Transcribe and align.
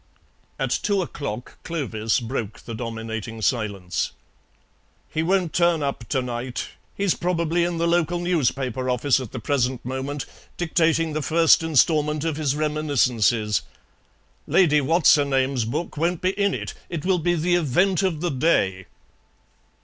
At 0.57 0.71
two 0.71 1.03
o'clock 1.03 1.59
Clovis 1.61 2.19
broke 2.21 2.61
the 2.61 2.73
dominating 2.73 3.39
silence. 3.43 4.13
"He 5.13 5.21
won't 5.21 5.53
turn 5.53 5.83
up 5.83 6.09
to 6.09 6.23
night. 6.23 6.69
He's 6.97 7.13
probably 7.13 7.63
in 7.63 7.77
the 7.77 7.87
local 7.87 8.17
newspaper 8.17 8.89
office 8.89 9.19
at 9.19 9.31
the 9.31 9.37
present 9.37 9.85
moment, 9.85 10.25
dictating 10.57 11.13
the 11.13 11.21
first 11.21 11.61
instalment 11.61 12.23
of 12.25 12.35
his 12.37 12.55
reminiscences. 12.55 13.61
Lady 14.47 14.81
What's 14.81 15.13
her 15.13 15.23
name's 15.25 15.65
book 15.65 15.97
won't 15.97 16.21
be 16.21 16.31
in 16.31 16.55
it. 16.55 16.73
It 16.89 17.05
will 17.05 17.19
be 17.19 17.35
the 17.35 17.53
event 17.53 18.01
of 18.01 18.21
the 18.21 18.31
day." 18.31 18.87